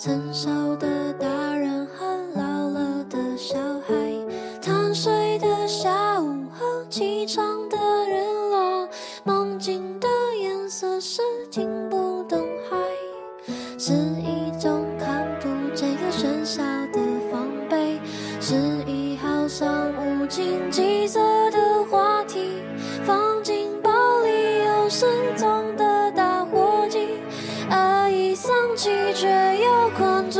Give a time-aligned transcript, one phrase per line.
[0.00, 0.32] 成
[28.34, 29.28] 丧气，却
[29.62, 30.39] 又困住。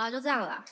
[0.00, 0.64] 好了，就这样了。